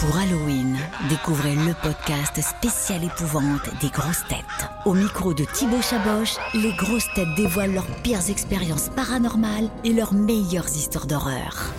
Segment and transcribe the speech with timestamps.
[0.00, 0.76] Pour Halloween,
[1.08, 4.68] découvrez le podcast spécial épouvante des grosses têtes.
[4.84, 10.12] Au micro de Thibaut Chaboch, les grosses têtes dévoilent leurs pires expériences paranormales et leurs
[10.12, 11.72] meilleures histoires d'horreur.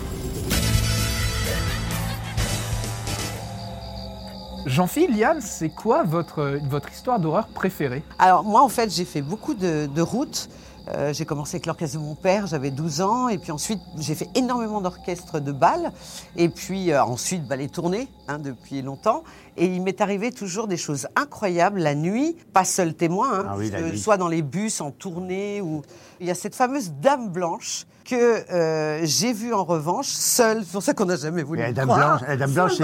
[4.66, 8.02] Jean-Philippe, Liane, c'est quoi votre, votre histoire d'horreur préférée?
[8.18, 10.48] Alors moi en fait j'ai fait beaucoup de, de routes.
[10.94, 14.14] Euh, j'ai commencé avec l'orchestre de mon père, j'avais 12 ans, et puis ensuite j'ai
[14.14, 15.92] fait énormément d'orchestres de bal,
[16.36, 19.22] et puis euh, ensuite les tournées hein, depuis longtemps.
[19.56, 23.54] Et il m'est arrivé toujours des choses incroyables la nuit, pas seul témoin, hein, Ah
[23.58, 25.82] oui, que- soit dans les bus en tournée ou
[26.20, 30.64] il y a cette fameuse dame blanche que euh, j'ai vue en revanche seule.
[30.64, 31.60] C'est pour ça qu'on n'a jamais voulu.
[31.60, 32.18] La me dame croire.
[32.18, 32.82] blanche, la dame blanche, c'est-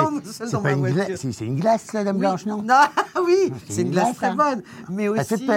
[1.26, 2.20] une c'est une glace, la dame Oui.
[2.20, 2.62] blanche, non
[3.24, 4.36] oui, c'est une une glace très hein.
[4.36, 4.62] bonne.
[4.90, 5.48] Mais aussi,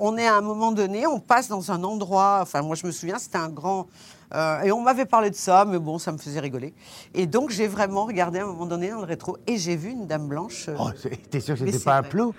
[0.00, 2.92] on est à un moment donné, on passe dans un endroit, enfin moi je me
[2.92, 3.86] souviens, c'était un grand...
[4.34, 6.74] euh, et on m'avait parlé de ça, mais bon, ça me faisait rigoler.
[7.14, 9.90] Et donc j'ai vraiment regardé à un moment donné dans le rétro, et j'ai vu
[9.90, 10.66] une dame blanche.
[10.68, 10.90] euh, Oh,
[11.30, 12.34] T'es sûr que c'était pas un plot?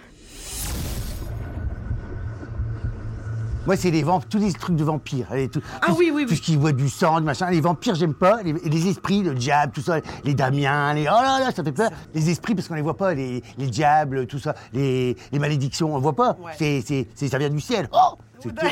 [3.66, 5.27] Moi, c'est les vampires, tous les trucs de vampires.
[5.52, 6.38] tout, Ah tout- oui, oui, Tout oui.
[6.38, 7.49] ce qui voit du sang, du machin.
[7.49, 8.41] Les vampires, j'aime pas.
[8.41, 9.99] Les, les esprits, le diable, tout ça.
[10.24, 11.02] Les Damiens, les.
[11.02, 11.90] Oh là là, ça fait peur.
[12.14, 13.14] Les esprits, parce qu'on les voit pas.
[13.14, 14.55] Les, les diables, tout ça.
[14.71, 16.38] Les, les malédictions, on voit pas.
[16.41, 16.54] Ouais.
[16.58, 17.90] C'est- ça vient du ciel.
[17.91, 18.66] Oh c'est tout.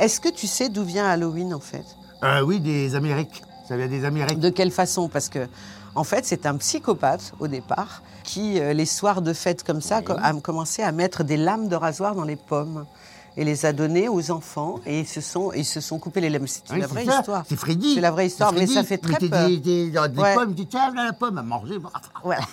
[0.00, 1.84] Est-ce que tu sais d'où vient Halloween en fait?
[2.22, 3.42] Euh, oui, des Amériques.
[3.66, 4.38] Ça vient des Amériques.
[4.38, 5.08] De quelle façon?
[5.08, 5.48] Parce que,
[5.94, 10.00] en fait, c'est un psychopathe au départ qui, euh, les soirs de fête comme ça,
[10.22, 12.86] a commencé à mettre des lames de rasoir dans les pommes
[13.36, 16.30] et les a données aux enfants et ils se sont, ils se sont coupés les
[16.30, 16.46] lames.
[16.46, 17.18] C'est Oui, la vraie ça.
[17.18, 17.44] histoire.
[17.48, 17.94] C'est Freddy.
[17.96, 19.48] C'est la vraie histoire, mais ça fait très peur.
[19.48, 20.34] Des, des, des Ouais.
[20.34, 21.78] pommes, dit tiens, la pomme à manger.
[22.22, 22.42] Voilà.